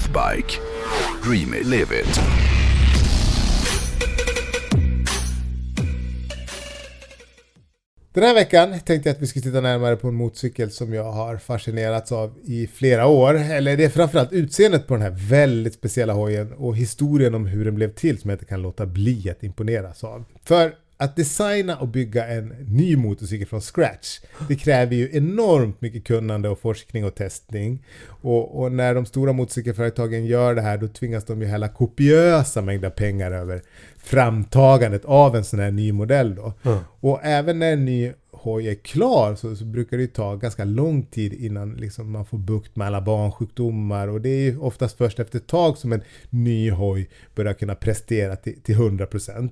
Northbike. 0.00 0.58
Dream 1.22 1.54
it, 1.54 1.66
live 1.66 2.00
it. 2.00 2.20
Den 8.12 8.22
här 8.22 8.34
veckan 8.34 8.80
tänkte 8.80 9.08
jag 9.08 9.16
att 9.16 9.22
vi 9.22 9.26
skulle 9.26 9.42
titta 9.42 9.60
närmare 9.60 9.96
på 9.96 10.08
en 10.08 10.14
motorcykel 10.14 10.70
som 10.70 10.94
jag 10.94 11.12
har 11.12 11.36
fascinerats 11.36 12.12
av 12.12 12.34
i 12.44 12.66
flera 12.66 13.06
år. 13.06 13.34
Eller 13.34 13.76
det 13.76 13.84
är 13.84 13.88
framförallt 13.88 14.32
utseendet 14.32 14.86
på 14.86 14.94
den 14.94 15.02
här 15.02 15.16
väldigt 15.28 15.74
speciella 15.74 16.12
hojen 16.12 16.52
och 16.52 16.76
historien 16.76 17.34
om 17.34 17.46
hur 17.46 17.64
den 17.64 17.74
blev 17.74 17.94
till 17.94 18.18
som 18.18 18.30
jag 18.30 18.34
inte 18.34 18.44
kan 18.44 18.62
låta 18.62 18.86
bli 18.86 19.30
att 19.30 19.42
imponeras 19.42 20.04
av. 20.04 20.24
För 20.44 20.72
att 21.00 21.16
designa 21.16 21.76
och 21.76 21.88
bygga 21.88 22.26
en 22.26 22.48
ny 22.68 22.96
motorcykel 22.96 23.46
från 23.46 23.60
scratch, 23.60 24.20
det 24.48 24.56
kräver 24.56 24.96
ju 24.96 25.10
enormt 25.12 25.80
mycket 25.80 26.04
kunnande 26.04 26.48
och 26.48 26.60
forskning 26.60 27.04
och 27.04 27.14
testning. 27.14 27.84
Och, 28.06 28.60
och, 28.60 28.72
när 28.72 28.94
de 28.94 29.06
stora 29.06 29.32
motorcykelföretagen 29.32 30.26
gör 30.26 30.54
det 30.54 30.62
här, 30.62 30.78
då 30.78 30.88
tvingas 30.88 31.24
de 31.24 31.42
ju 31.42 31.46
hälla 31.46 31.68
kopiösa 31.68 32.62
mängder 32.62 32.90
pengar 32.90 33.32
över 33.32 33.62
framtagandet 33.98 35.04
av 35.04 35.36
en 35.36 35.44
sån 35.44 35.60
här 35.60 35.70
ny 35.70 35.92
modell 35.92 36.34
då. 36.34 36.52
Mm. 36.62 36.78
Och 37.00 37.20
även 37.22 37.58
när 37.58 37.72
en 37.72 37.84
ny 37.84 38.12
hoj 38.32 38.68
är 38.68 38.74
klar 38.74 39.34
så, 39.34 39.56
så, 39.56 39.64
brukar 39.64 39.96
det 39.96 40.06
ta 40.06 40.36
ganska 40.36 40.64
lång 40.64 41.02
tid 41.02 41.32
innan 41.32 41.74
liksom 41.74 42.10
man 42.10 42.24
får 42.24 42.38
bukt 42.38 42.76
med 42.76 42.86
alla 42.86 43.00
barnsjukdomar 43.00 44.08
och 44.08 44.20
det 44.20 44.28
är 44.28 44.40
ju 44.40 44.58
oftast 44.58 44.96
först 44.96 45.20
efter 45.20 45.38
ett 45.38 45.46
tag 45.46 45.78
som 45.78 45.92
en 45.92 46.02
ny 46.30 46.70
hoj 46.70 47.08
börjar 47.34 47.52
kunna 47.52 47.74
prestera 47.74 48.36
till, 48.36 48.60
till 48.60 48.76
100%. 48.76 49.50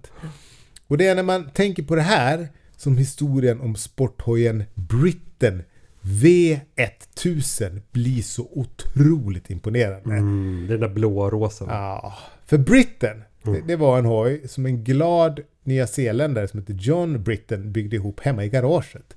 Och 0.88 0.98
det 0.98 1.06
är 1.06 1.15
när 1.15 1.23
man 1.23 1.51
tänker 1.51 1.83
på 1.83 1.95
det 1.95 2.02
här 2.02 2.48
som 2.77 2.97
historien 2.97 3.60
om 3.60 3.77
sporthojen 3.77 4.65
Britain 4.74 5.62
V1000 6.02 7.80
blir 7.92 8.23
så 8.23 8.48
otroligt 8.52 9.51
imponerande. 9.51 10.14
Mm, 10.14 10.66
den 10.69 10.80
där 10.80 10.89
blåa 10.89 11.31
rosa. 11.31 11.64
Ja, 11.69 12.14
för 12.47 12.59
Britain, 12.59 13.22
mm. 13.44 13.55
det, 13.55 13.66
det, 13.66 13.77
var 13.77 13.98
en 13.98 14.05
hoj 14.05 14.48
som 14.48 14.66
en 14.66 14.84
glad 14.84 15.41
nyzeeländare 15.64 16.48
som 16.48 16.61
heter 16.61 16.75
John 16.75 17.22
Britain 17.22 17.72
byggde 17.72 17.97
ihop 17.97 18.20
hemma 18.20 18.44
i 18.44 18.48
garaget. 18.48 19.16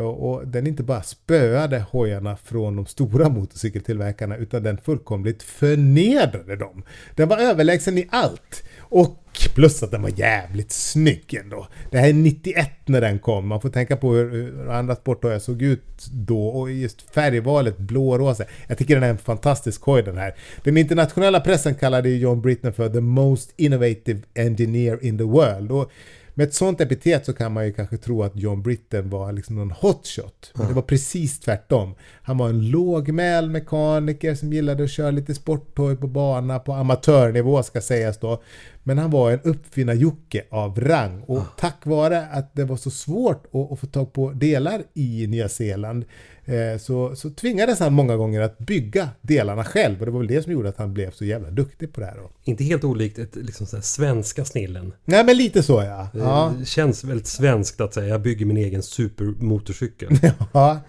Och 0.00 0.48
den 0.48 0.66
inte 0.66 0.82
bara 0.82 1.02
spöade 1.02 1.84
hojarna 1.90 2.36
från 2.36 2.76
de 2.76 2.86
stora 2.86 3.28
motorcykeltillverkarna 3.28 4.36
utan 4.36 4.62
den 4.62 4.78
fullkomligt 4.78 5.42
förnedrade 5.42 6.56
dem. 6.56 6.82
Den 7.14 7.28
var 7.28 7.38
överlägsen 7.38 7.98
i 7.98 8.08
allt. 8.10 8.64
Och 8.94 9.20
plus 9.54 9.82
att 9.82 9.90
den 9.90 10.02
var 10.02 10.12
jävligt 10.16 10.72
snygg 10.72 11.34
ändå. 11.34 11.68
Det 11.90 11.98
här 11.98 12.08
är 12.08 12.12
91 12.12 12.68
när 12.86 13.00
den 13.00 13.18
kom. 13.18 13.48
Man 13.48 13.60
får 13.60 13.68
tänka 13.68 13.96
på 13.96 14.12
hur, 14.12 14.30
hur 14.30 14.70
andra 14.70 14.94
sporthojar 14.94 15.38
såg 15.38 15.62
ut 15.62 16.06
då 16.12 16.46
och 16.46 16.70
just 16.70 17.02
färgvalet 17.10 17.78
blårosa. 17.78 18.44
Jag 18.66 18.78
tycker 18.78 18.94
den 18.94 19.04
är 19.04 19.08
en 19.08 19.18
fantastisk 19.18 19.82
hoj 19.82 20.02
den 20.02 20.18
här. 20.18 20.34
Den 20.62 20.76
internationella 20.76 21.40
pressen 21.40 21.74
kallade 21.74 22.08
John 22.08 22.42
Britton 22.42 22.72
för 22.72 22.88
the 22.88 23.00
most 23.00 23.54
innovative 23.56 24.20
engineer 24.34 25.04
in 25.04 25.18
the 25.18 25.24
world. 25.24 25.72
Och 25.72 25.90
med 26.36 26.48
ett 26.48 26.54
sånt 26.54 26.80
epitet 26.80 27.26
så 27.26 27.32
kan 27.32 27.52
man 27.52 27.66
ju 27.66 27.72
kanske 27.72 27.96
tro 27.96 28.22
att 28.22 28.36
John 28.36 28.62
Britten 28.62 29.10
var 29.10 29.32
liksom 29.32 29.56
någon 29.56 29.70
hotshot. 29.70 30.52
Men 30.54 30.68
det 30.68 30.74
var 30.74 30.82
precis 30.82 31.40
tvärtom. 31.40 31.94
Han 32.22 32.38
var 32.38 32.48
en 32.48 32.70
lågmäld 32.70 33.50
mekaniker 33.50 34.34
som 34.34 34.52
gillade 34.52 34.84
att 34.84 34.90
köra 34.90 35.10
lite 35.10 35.34
sporthoj 35.34 35.96
på 35.96 36.06
bana 36.06 36.58
på 36.58 36.72
amatörnivå 36.72 37.62
ska 37.62 37.80
sägas 37.80 38.18
då. 38.18 38.42
Men 38.86 38.98
han 38.98 39.10
var 39.10 39.30
en 39.30 39.40
uppfinnar-Jocke 39.40 40.44
av 40.50 40.80
rang 40.80 41.22
och 41.22 41.42
tack 41.58 41.86
vare 41.86 42.26
att 42.26 42.54
det 42.54 42.64
var 42.64 42.76
så 42.76 42.90
svårt 42.90 43.46
att, 43.52 43.72
att 43.72 43.80
få 43.80 43.86
tag 43.86 44.12
på 44.12 44.30
delar 44.30 44.82
i 44.94 45.26
Nya 45.26 45.48
Zeeland 45.48 46.04
Eh, 46.46 46.78
så, 46.78 47.16
så 47.16 47.30
tvingades 47.30 47.80
han 47.80 47.92
många 47.92 48.16
gånger 48.16 48.40
att 48.40 48.58
bygga 48.58 49.08
delarna 49.20 49.64
själv 49.64 50.00
och 50.00 50.06
det 50.06 50.12
var 50.12 50.18
väl 50.18 50.28
det 50.28 50.42
som 50.42 50.52
gjorde 50.52 50.68
att 50.68 50.76
han 50.76 50.94
blev 50.94 51.10
så 51.10 51.24
jävla 51.24 51.50
duktig 51.50 51.92
på 51.92 52.00
det 52.00 52.06
här. 52.06 52.16
Då. 52.16 52.30
Inte 52.44 52.64
helt 52.64 52.84
olikt 52.84 53.18
ett 53.18 53.36
liksom 53.36 53.66
så 53.66 53.82
svenska 53.82 54.44
snillen. 54.44 54.92
Nej 55.04 55.24
men 55.24 55.36
lite 55.36 55.62
så 55.62 55.82
ja. 55.82 56.08
Det 56.12 56.18
ja. 56.18 56.54
känns 56.64 57.04
väldigt 57.04 57.26
svenskt 57.26 57.80
att 57.80 57.94
säga 57.94 58.08
jag 58.08 58.22
bygger 58.22 58.46
min 58.46 58.56
egen 58.56 58.82
supermotorcykel. 58.82 60.08
ja. 60.52 60.80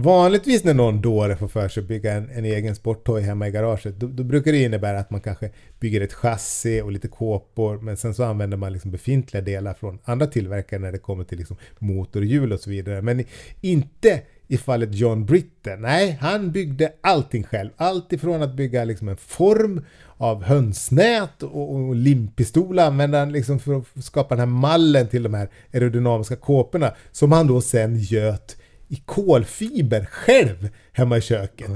Vanligtvis 0.00 0.64
när 0.64 0.74
någon 0.74 1.00
dåre 1.00 1.36
får 1.36 1.48
för 1.48 1.68
sig 1.68 1.80
att 1.80 1.88
bygga 1.88 2.12
en, 2.12 2.30
en 2.30 2.44
egen 2.44 2.74
sporthoj 2.74 3.22
hemma 3.22 3.48
i 3.48 3.50
garaget, 3.50 3.96
då, 3.96 4.06
då, 4.06 4.24
brukar 4.24 4.52
det 4.52 4.62
innebära 4.62 4.98
att 4.98 5.10
man 5.10 5.20
kanske 5.20 5.50
bygger 5.80 6.00
ett 6.00 6.12
chassi 6.12 6.80
och 6.80 6.92
lite 6.92 7.08
kåpor, 7.08 7.78
men 7.78 7.96
sen 7.96 8.14
så 8.14 8.24
använder 8.24 8.56
man 8.56 8.72
liksom 8.72 8.90
befintliga 8.90 9.42
delar 9.42 9.74
från 9.74 9.98
andra 10.04 10.26
tillverkare 10.26 10.80
när 10.80 10.92
det 10.92 10.98
kommer 10.98 11.24
till 11.24 11.38
liksom 11.38 11.56
motorhjul 11.78 12.52
och 12.52 12.60
så 12.60 12.70
vidare. 12.70 13.02
Men 13.02 13.24
inte 13.60 14.22
i 14.46 14.56
fallet 14.56 14.94
John 14.94 15.26
Britten. 15.26 15.80
Nej, 15.82 16.18
han 16.20 16.52
byggde 16.52 16.92
allting 17.00 17.44
själv. 17.44 17.70
Allt 17.76 18.12
ifrån 18.12 18.42
att 18.42 18.54
bygga 18.54 18.84
liksom 18.84 19.08
en 19.08 19.16
form 19.16 19.84
av 20.16 20.42
hönsnät 20.42 21.42
och, 21.42 21.74
och 21.74 21.94
limpistol 21.94 22.78
använde 22.78 23.18
han 23.18 23.32
liksom 23.32 23.58
för 23.58 23.78
att 23.78 24.04
skapa 24.04 24.34
den 24.34 24.38
här 24.38 24.60
mallen 24.60 25.08
till 25.08 25.22
de 25.22 25.34
här 25.34 25.48
aerodynamiska 25.72 26.36
kåporna 26.36 26.94
som 27.12 27.32
han 27.32 27.46
då 27.46 27.60
sen 27.60 27.98
göt 27.98 28.56
i 28.88 28.96
kolfiber 28.96 30.04
själv 30.04 30.68
hemma 30.92 31.16
i 31.16 31.20
köket. 31.20 31.70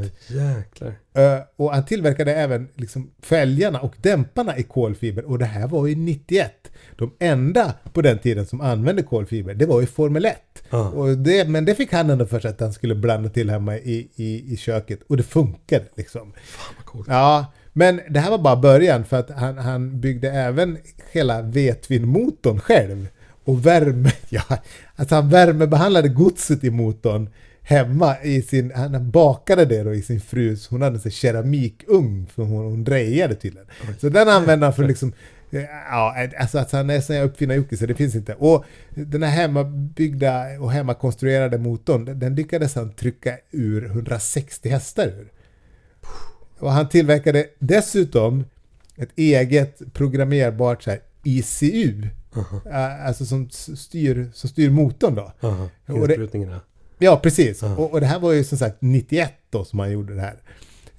Uh, 1.19 1.43
och 1.57 1.75
han 1.75 1.85
tillverkade 1.85 2.35
även 2.35 2.69
liksom 2.75 3.11
fälgarna 3.23 3.81
och 3.81 3.95
dämparna 4.03 4.59
i 4.59 4.63
kolfiber 4.63 5.25
och 5.25 5.39
det 5.39 5.45
här 5.45 5.69
var 5.69 5.87
ju 5.87 5.95
91. 5.95 6.53
De 6.97 7.13
enda 7.19 7.75
på 7.93 8.03
den 8.03 8.19
tiden 8.19 8.47
som 8.47 8.61
använde 8.61 9.03
kolfiber, 9.03 9.55
det 9.55 9.67
var 9.67 9.81
ju 9.81 9.87
Formel 9.87 10.25
1. 10.25 10.37
Ah. 10.71 10.89
Och 10.89 11.19
det, 11.19 11.49
men 11.49 11.65
det 11.65 11.75
fick 11.75 11.93
han 11.93 12.11
ändå 12.11 12.27
för 12.27 12.41
sig 12.41 12.51
att 12.51 12.61
han 12.61 12.73
skulle 12.73 12.95
blanda 12.95 13.31
till 13.31 13.51
hemma 13.51 13.77
i, 13.77 14.09
i, 14.17 14.53
i 14.53 14.57
köket. 14.57 15.01
Och 15.09 15.17
det 15.17 15.23
funkade 15.23 15.85
liksom. 15.97 16.33
Fan 16.45 16.75
vad 16.77 16.87
coolt. 16.87 17.09
Ja, 17.09 17.53
men 17.73 18.01
det 18.09 18.21
här 18.21 18.31
var 18.31 18.39
bara 18.39 18.57
början 18.57 19.05
för 19.05 19.17
att 19.19 19.31
han, 19.31 19.59
han 19.59 20.01
byggde 20.01 20.31
även 20.31 20.79
hela 21.13 21.43
Vetvin-motorn 21.43 22.61
själv. 22.61 23.09
Och 23.45 23.67
värme, 23.67 24.13
ja, 24.29 24.59
alltså 25.03 25.15
han 25.15 25.29
värmebehandlade 25.29 26.09
godset 26.09 26.65
i 26.65 26.71
motorn 26.71 27.29
hemma 27.63 28.17
i 28.23 28.43
sin, 28.43 28.73
han 28.75 29.11
bakade 29.11 29.65
det 29.65 29.83
då 29.83 29.95
i 29.95 30.03
sin 30.03 30.21
frus, 30.21 30.69
hon 30.69 30.83
hade 30.83 31.01
en 31.05 31.11
keramikugn 31.11 32.27
för 32.27 32.43
hon, 32.43 32.65
hon 32.65 32.85
drejade 32.85 33.35
tydligen. 33.35 33.69
Så 34.01 34.09
den 34.09 34.29
använde 34.29 34.67
han 34.67 34.75
för 34.75 34.85
liksom 34.85 35.13
Ja, 35.91 36.29
alltså 36.39 36.59
att 36.59 36.73
han 36.73 36.91
är 36.91 37.01
sån 37.01 37.17
här 37.17 37.23
uppfinnar 37.23 37.77
så 37.77 37.87
det 37.87 37.95
finns 37.95 38.15
inte. 38.15 38.35
Och 38.35 38.65
den 38.95 39.23
här 39.23 39.31
hemmabyggda 39.31 40.47
och 40.61 40.73
hemmakonstruerade 40.73 41.59
motorn, 41.59 42.19
den 42.19 42.35
lyckades 42.35 42.75
han 42.75 42.93
trycka 42.93 43.39
ur 43.51 43.85
160 43.85 44.69
hästar 44.69 45.07
ur. 45.07 45.33
Och 46.59 46.73
han 46.73 46.89
tillverkade 46.89 47.47
dessutom 47.59 48.45
ett 48.97 49.11
eget 49.17 49.93
programmerbart 49.93 50.83
så 50.83 50.91
här 50.91 51.01
ECU. 51.25 52.09
Uh 52.37 52.43
-huh. 52.53 53.07
Alltså 53.07 53.27
som 53.27 53.51
styr, 53.51 54.31
som 54.35 54.51
styr 54.51 54.71
motorn 54.71 55.15
då. 55.15 55.23
Uh 55.23 55.31
-huh. 55.41 55.69
Ja, 56.99 57.21
precis. 57.23 57.63
Uh 57.63 57.69
-huh. 57.69 57.77
och, 57.77 57.93
och, 57.93 58.01
det 58.01 58.07
här 58.07 58.19
var 58.19 58.33
ju 58.33 58.45
som 58.45 58.59
sagt 58.59 58.77
91 58.81 59.33
då 59.51 59.65
som 59.65 59.79
han 59.79 59.93
gjorde 59.93 60.15
det 60.15 60.21
här. 60.21 60.37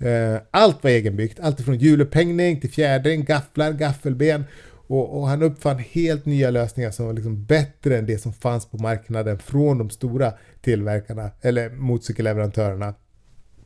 Eh, 0.04 0.42
allt 0.52 0.84
var 0.84 0.92
egenbyggt, 0.92 1.40
allt 1.40 1.62
från 1.62 1.78
hjulupphängning 1.78 2.62
till 2.62 2.70
fjädring, 2.70 3.24
gafflar, 3.24 3.72
gaffelben. 3.72 4.44
Och, 4.88 5.20
och, 5.20 5.28
han 5.28 5.44
uppfann 5.44 5.80
helt 5.80 6.26
nya 6.26 6.50
lösningar 6.50 6.92
som 6.92 7.06
var 7.06 7.14
liksom 7.14 7.46
bättre 7.46 7.98
än 7.98 8.06
det 8.06 8.18
som 8.18 8.34
fanns 8.34 8.66
på 8.66 8.78
marknaden 8.78 9.40
från 9.40 9.78
de 9.78 9.90
stora 9.90 10.34
tillverkarna, 10.62 11.32
eller 11.42 11.70
motorcykelleverantörerna. 11.70 12.94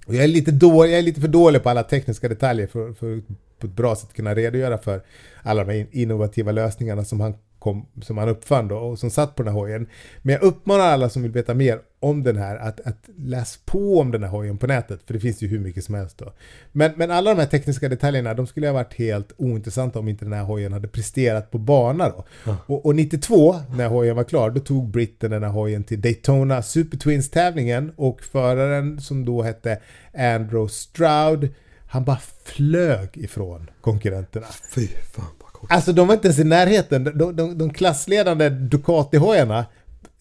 Och 0.06 0.16
jag, 0.16 0.24
är 0.24 0.28
lite 0.28 0.52
dålig, 0.52 0.92
jag 0.92 1.00
är 1.00 1.04
lite 1.04 1.22
för 1.22 1.28
dålig 1.28 1.64
på 1.64 1.70
alla 1.70 1.84
tekniska 1.84 2.30
detaljer 2.30 2.68
för, 2.68 2.94
för 2.94 3.22
på 3.60 3.68
ett 3.68 3.76
bra 3.76 3.96
sätt 3.96 4.14
kunna 4.14 4.36
redogöra 4.36 4.78
för 4.78 5.02
alla 5.44 5.64
de 5.64 5.74
här 5.74 5.88
innovativa 5.92 6.52
lösningarna 6.52 7.04
som 7.04 7.20
han 7.20 7.34
kom, 7.60 7.86
som 8.02 8.18
han 8.18 8.30
uppfann 8.30 8.68
då 8.68 8.78
och 8.78 9.00
som 9.00 9.10
satt 9.10 9.36
på 9.36 9.44
den 9.44 9.54
här 9.54 9.60
hojen. 9.60 9.88
Men 10.22 10.34
jag 10.34 10.44
uppmanar 10.44 10.86
alla 10.86 11.10
som 11.10 11.22
vill 11.22 11.32
veta 11.32 11.54
mer 11.54 11.80
om 12.00 12.24
den 12.24 12.38
här 12.38 12.58
att, 12.58 12.80
att 12.80 13.10
läs 13.18 13.60
på 13.66 14.00
om 14.00 14.12
den 14.12 14.24
här 14.24 14.30
hojen 14.30 14.58
på 14.58 14.68
nätet 14.68 15.04
för 15.06 15.14
det 15.14 15.20
finns 15.20 15.42
ju 15.42 15.48
hur 15.48 15.60
mycket 15.60 15.84
som 15.84 15.96
helst 15.96 16.18
då. 16.18 16.34
Men, 16.72 16.92
men 16.96 17.12
alla 17.12 17.34
de 17.34 17.40
här 17.40 17.48
tekniska 17.48 17.90
detaljerna 17.90 18.34
de 18.34 18.48
skulle 18.48 18.68
ha 18.68 18.74
varit 18.74 18.94
helt 18.94 19.32
ointressanta 19.38 20.00
om 20.00 20.08
inte 20.08 20.26
den 20.26 20.34
här 20.34 20.44
hojen 20.44 20.74
hade 20.74 20.88
presterat 20.88 21.52
på 21.52 21.58
bana 21.58 22.10
då. 22.10 22.26
Ja. 22.46 22.58
Och, 22.66 22.86
och, 22.86 22.96
92 22.96 23.56
när 23.76 23.88
hojen 23.88 24.16
var 24.16 24.24
klar 24.24 24.50
då 24.50 24.60
tog 24.60 24.90
britten 24.90 25.32
den 25.32 25.44
här 25.44 25.52
hojen 25.52 25.84
till 25.84 26.02
Daytona 26.02 26.62
Super 26.62 26.98
Twins 26.98 27.30
tävlingen 27.30 27.92
och 27.96 28.22
föraren 28.22 29.02
som 29.02 29.26
då 29.26 29.42
hette 29.42 29.80
Andrew 30.14 30.70
Stroud 30.70 31.50
han 31.88 32.04
bara 32.04 32.20
flög 32.44 33.10
ifrån 33.14 33.70
konkurrenterna. 33.82 34.48
Fy 34.76 34.88
fan. 34.88 35.26
Alltså 35.70 35.94
de 35.94 36.08
var 36.08 36.14
inte 36.14 36.28
ens 36.28 36.40
i 36.40 36.44
närheten. 36.44 37.04
De, 37.04 37.36
de, 37.36 37.58
de 37.58 37.74
klassledande 37.74 38.50
Ducati-hojarna, 38.50 39.66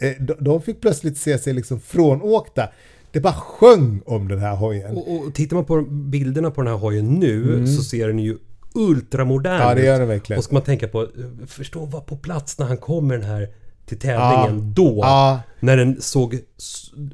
eh, 0.01 0.13
de, 0.21 0.35
de 0.41 0.63
fick 0.63 0.81
plötsligt 0.81 1.19
se 1.19 1.39
sig 1.39 1.53
liksom 1.53 1.81
frånåkta. 1.81 2.69
Det 3.11 3.21
bara 3.21 3.33
sjöng 3.33 4.03
om 4.07 4.29
den 4.29 4.39
här 4.39 4.57
hojen. 4.57 4.97
Och, 4.97 5.17
och 5.17 5.35
tittar 5.35 5.57
man 5.57 5.65
på 5.65 5.83
bilderna 5.83 6.51
på 6.51 6.63
den 6.63 6.73
här 6.73 6.79
hojen 6.79 7.15
nu 7.15 7.55
mm. 7.55 7.67
så 7.67 7.83
ser 7.83 8.07
den 8.07 8.19
ju 8.19 8.39
ultramodern 8.75 9.61
Ja, 9.61 9.75
det 9.75 9.85
gör 9.85 9.99
den 9.99 10.09
verkligen. 10.09 10.39
Och 10.39 10.45
ska 10.45 10.55
man 10.55 10.63
tänka 10.63 10.89
på, 10.89 11.09
förstå 11.47 11.85
vara 11.85 12.03
på 12.03 12.17
plats 12.17 12.59
när 12.59 12.67
han 12.67 12.77
kommer 12.77 13.17
den 13.17 13.27
här 13.27 13.49
till 13.87 13.99
tävlingen 13.99 14.59
Ja. 14.67 14.73
då. 14.75 14.99
Ja, 15.03 15.41
När 15.61 15.77
den 15.77 16.01
såg... 16.03 16.39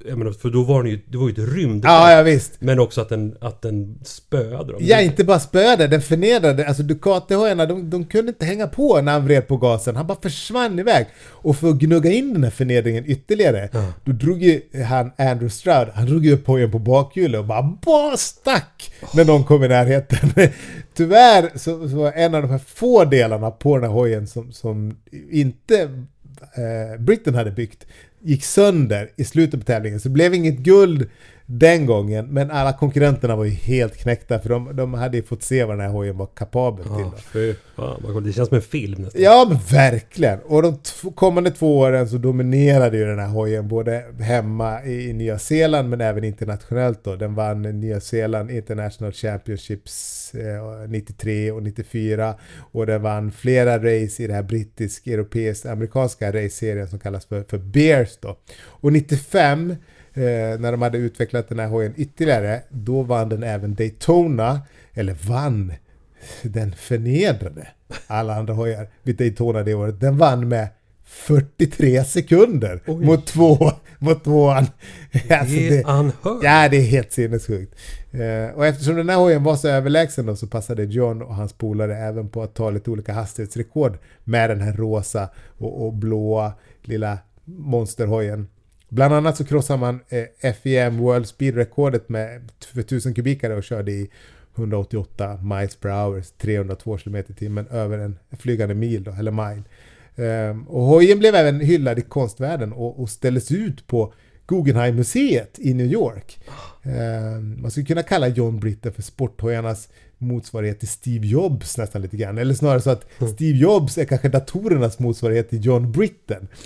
Jag 0.09 0.19
menar, 0.19 0.33
för 0.33 0.51
då 0.51 0.63
var 0.63 0.83
den 0.83 0.93
ju... 0.93 1.01
Det 1.09 1.19
var 1.19 1.29
ju 1.29 1.33
ett 1.33 1.55
rymd. 1.55 1.85
ja, 1.85 2.13
ja 2.13 2.23
visst. 2.23 2.53
Men 2.59 2.79
också 2.79 3.01
att 3.01 3.09
den, 3.09 3.37
att 3.41 3.63
den 3.63 3.99
spöade 4.05 4.73
dem. 4.73 4.81
Ja, 4.85 5.01
inte 5.01 5.25
bara 5.25 5.41
spöade, 5.41 5.87
den 5.87 6.03
förnedrade. 6.03 6.67
Alltså 6.69 6.83
Ducati-hojarna, 6.83 7.67
de, 7.67 7.91
de 7.91 8.05
kunde 8.05 8.29
inte 8.29 8.45
hänga 8.47 8.67
på 8.67 9.01
när 9.01 9.13
han 9.13 9.25
vred 9.25 9.49
på 9.49 9.57
gasen. 9.57 9.97
Han 9.97 10.07
bara 10.07 10.19
försvann 10.23 10.79
iväg. 10.79 11.07
Och 11.29 11.57
för 11.57 11.69
att 11.69 11.77
gnugga 11.79 12.11
in 12.13 12.33
den 12.33 12.45
här 12.45 12.51
förnedringen 12.51 13.05
ytterligare, 13.07 13.69
Ja. 13.73 13.85
då 14.05 14.13
drog 14.13 14.43
ju 14.43 14.61
han 14.89 15.13
Andrew 15.19 15.49
Stroud, 15.51 15.89
han 15.95 16.07
drog 16.07 16.25
ju 16.27 16.33
upp 16.33 16.47
hojen 16.47 16.71
på 16.71 16.79
bakhjulet 16.79 17.39
och 17.41 17.47
bara, 17.47 17.63
bara 17.85 18.17
stack 18.17 18.93
när 19.15 19.25
någon 19.25 19.45
kom 19.45 19.65
i 19.65 19.69
närheten. 19.69 20.31
Tyvärr 20.95 21.51
så, 21.59 21.89
så 21.89 21.97
var 21.97 22.13
en 22.13 22.35
av 22.35 22.43
de 22.43 22.51
här 22.51 22.61
få 22.67 23.05
delarna 23.05 23.51
på 23.51 23.77
den 23.77 23.85
här 23.91 23.93
hojen 23.97 24.27
som, 24.27 24.53
som 24.53 24.97
inte 25.31 26.05
eh, 26.43 27.01
Britten 27.01 27.35
hade 27.35 27.51
byggt 27.51 27.87
gick 28.23 28.45
sönder 28.45 29.11
i 29.17 29.25
slutet 29.25 29.61
på 29.61 29.67
tävlingen. 29.67 30.01
Så 30.01 30.09
det 30.09 30.13
blev 30.13 30.35
inget 30.35 30.59
guld 30.59 31.09
den 31.59 31.87
gången, 31.87 32.27
men 32.27 32.51
alla 32.51 32.73
konkurrenterna 32.73 33.37
var 33.37 33.45
ju 33.45 33.51
helt 33.51 33.97
knäckta 33.97 34.39
för 34.39 34.49
de, 34.49 34.77
de 34.77 34.95
hade 34.95 35.17
ju 35.17 35.23
fått 35.23 35.43
se 35.43 35.65
vad 35.65 35.79
den 35.79 35.87
här 35.87 35.93
hojen 35.93 36.17
var 36.17 36.27
kapabel 36.27 36.85
till. 36.85 36.93
Då. 36.93 37.13
fy 37.33 37.55
fan. 37.77 38.25
Det 38.25 38.33
känns 38.33 38.49
som 38.49 38.57
en 38.57 38.63
film 38.63 39.03
nästan. 39.03 39.23
Ja 39.23 39.47
men 39.49 39.59
verkligen! 39.71 40.39
Och 40.39 40.63
de 40.63 40.79
kommande 41.15 41.51
två 41.51 41.79
åren 41.79 42.09
så 42.09 42.17
dominerade 42.17 42.97
ju 42.97 43.05
den 43.05 43.19
här 43.19 43.29
hojen 43.29 43.69
både 43.69 44.05
hemma 44.21 44.85
i, 44.85 45.09
i 45.09 45.13
Nya 45.13 45.39
Zeeland 45.39 45.89
men 45.89 46.01
även 46.01 46.25
internationellt 46.25 47.05
då. 47.05 47.17
Den 47.17 47.35
vann 47.35 47.63
Nya 47.63 48.01
Zeeland 48.01 48.51
International 48.51 49.13
Championships 49.13 50.35
eh, 50.35 50.89
93 50.89 51.53
och 51.53 51.63
94 51.63 52.35
och 52.73 52.87
den 52.87 53.03
vann 53.03 53.33
flera 53.33 53.79
race 53.79 54.23
i 54.23 54.27
det 54.27 54.35
här 54.35 54.43
brittisk, 54.43 55.07
europeisk, 55.07 55.67
amerikanska 55.67 56.29
raceserien 56.33 56.89
som 56.89 56.99
kallas 56.99 57.27
för, 57.27 57.43
för 57.43 57.59
Bears 57.59 58.19
då. 58.21 58.37
Och 58.65 58.93
95 58.93 59.77
eh, 60.15 60.61
när 60.61 60.73
de 60.73 60.83
hade 60.83 60.99
utvecklat 60.99 61.49
den 61.49 61.59
här 61.59 61.69
hojen 61.69 61.95
ytterligare, 61.97 62.63
då 62.69 63.03
vann 63.03 63.29
den 63.29 63.43
även 63.43 63.75
Daytona, 63.75 64.61
eller 64.95 65.17
vann, 65.27 65.73
den 66.43 66.73
förnedrade 66.73 67.69
alla 68.07 68.35
andra 68.35 68.55
hojar 68.55 68.89
vid 69.03 69.17
Daytona 69.17 69.63
det 69.63 69.75
året. 69.75 70.01
Den 70.01 70.17
vann 70.17 70.49
med 70.49 70.69
43 71.05 72.05
sekunder 72.05 72.81
Oj. 72.87 73.05
mot 73.05 73.27
två, 73.27 73.73
mot 73.99 74.25
tvåan. 74.25 74.67
Alltså 75.31 75.55
det 75.55 75.85
unheard. 75.85 76.45
ja, 76.45 76.69
det 76.69 76.77
är 76.77 76.83
helt 76.83 77.13
sinnessjukt. 77.13 77.75
Eh, 78.11 78.57
och 78.57 78.67
eftersom 78.67 78.97
den 78.97 79.09
här 79.09 79.17
hojen 79.17 79.43
var 79.43 79.57
så 79.57 79.69
överlägsen 79.69 80.27
då, 80.27 80.37
så 80.37 80.47
passade 80.47 80.85
John 80.85 81.23
och 81.23 81.35
hans 81.35 81.53
polare 81.53 81.97
även 81.97 82.29
på 82.29 82.43
att 82.43 82.55
ta 82.55 82.71
lite 82.71 82.91
olika 82.91 83.13
hastighetsrekord 83.13 83.99
med 84.25 84.51
den 84.51 84.61
här 84.61 84.73
rosa 84.73 85.29
och, 85.59 85.87
och 85.87 85.93
blåa 85.93 86.53
lilla 86.83 87.19
monsterhojen. 87.45 88.49
Bland 88.95 89.15
annat 89.15 89.37
så 89.37 89.45
krossade 89.45 89.81
man 89.81 90.01
eh, 90.09 90.53
FEM 90.53 90.99
World 90.99 91.27
Speed-rekordet 91.27 92.09
med 92.09 92.53
för 92.73 92.81
1000 92.81 93.15
kubikare 93.15 93.55
och 93.55 93.65
körde 93.65 93.93
i 93.93 94.11
188 94.57 95.39
miles 95.43 95.77
per 95.77 95.91
hour, 95.91 96.23
302 96.39 96.99
km 96.99 97.17
i 97.17 97.23
timmen 97.23 97.67
över 97.67 97.99
en 97.99 98.19
flygande 98.39 98.75
mil 98.75 99.05
då, 99.05 99.11
eller 99.11 99.31
mile. 99.31 99.63
Ehm, 100.17 100.69
och 100.69 100.83
hojen 100.83 101.19
blev 101.19 101.35
även 101.35 101.61
hyllad 101.61 101.99
i 101.99 102.03
konstvärlden 102.03 102.73
och, 102.73 103.01
och 103.01 103.11
ställdes 103.11 103.53
ut 103.53 103.87
på 103.87 104.13
Guggenheim-museet 104.47 105.59
i 105.59 105.75
New 105.75 105.87
York. 105.87 106.39
Ehm, 106.83 107.63
man 107.63 107.71
skulle 107.71 107.87
kunna 107.87 108.03
kalla 108.03 108.29
John 108.29 108.61
Britten 108.61 108.93
för 108.93 109.03
sporthojarnas 109.03 109.89
motsvarighet 110.23 110.79
till 110.79 110.89
Steve 110.89 111.27
Jobs 111.27 111.79
nästan 111.79 112.03
lite 112.03 112.17
grann. 112.17 112.39
Eller 112.39 112.55
snarare 112.55 112.81
så 112.81 112.91
att 112.91 113.07
Steve 113.35 113.59
Jobs 113.59 113.99
är 113.99 114.05
kanske 114.05 114.29
datorernas 114.29 114.99
motsvarighet 114.99 115.51
till 115.51 115.65
John 115.65 115.93
Britten. 115.93 116.49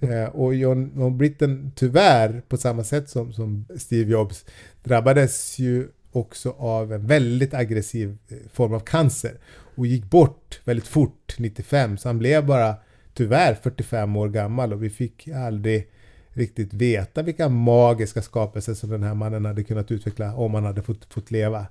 Eh, 0.00 0.24
och 0.24 0.54
John, 0.54 0.92
John 0.96 1.18
Britten 1.18 1.72
tyvärr, 1.76 2.42
på 2.48 2.56
samma 2.56 2.84
sätt 2.84 3.10
som, 3.10 3.32
som 3.32 3.64
Steve 3.76 4.10
Jobs, 4.10 4.44
drabbades 4.84 5.58
ju 5.58 5.88
också 6.12 6.50
av 6.58 6.92
en 6.92 7.06
väldigt 7.06 7.54
aggressiv 7.54 8.18
eh, 8.28 8.36
form 8.52 8.74
av 8.74 8.80
cancer 8.80 9.32
och 9.76 9.86
gick 9.86 10.04
bort 10.04 10.60
väldigt 10.64 10.86
fort 10.86 11.34
95 11.38 11.98
så 11.98 12.08
han 12.08 12.18
blev 12.18 12.46
bara 12.46 12.74
tyvärr 13.14 13.54
45 13.54 14.16
år 14.16 14.28
gammal 14.28 14.72
och 14.72 14.82
vi 14.82 14.90
fick 14.90 15.28
aldrig 15.28 15.88
riktigt 16.32 16.74
veta 16.74 17.22
vilka 17.22 17.48
magiska 17.48 18.22
skapelser 18.22 18.74
som 18.74 18.90
den 18.90 19.02
här 19.02 19.14
mannen 19.14 19.44
hade 19.44 19.64
kunnat 19.64 19.90
utveckla 19.90 20.34
om 20.34 20.54
han 20.54 20.64
hade 20.64 20.82
fått, 20.82 21.12
fått 21.14 21.30
leva. 21.30 21.66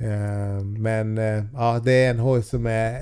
Eh, 0.00 0.64
Men 0.64 1.18
eh, 1.18 1.44
ja, 1.54 1.80
det 1.84 1.92
är 1.92 2.10
en 2.10 2.18
hoj 2.18 2.42
som 2.42 2.66
är... 2.66 3.00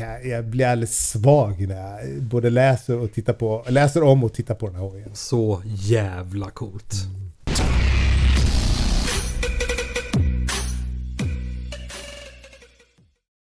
Jag, 0.00 0.26
jag 0.26 0.44
blir 0.44 0.66
alldeles 0.66 1.10
svag 1.10 1.68
när 1.68 1.74
jag 1.76 2.22
både 2.22 2.50
läser 2.50 2.98
och 2.98 3.12
tittar 3.12 3.32
på, 3.32 3.64
läser 3.68 4.02
om 4.02 4.24
och 4.24 4.32
tittar 4.32 4.54
på 4.54 4.66
den 4.66 4.74
här 4.74 4.82
hojen. 4.82 5.10
Så 5.14 5.62
jävla 5.64 6.50
coolt. 6.50 6.94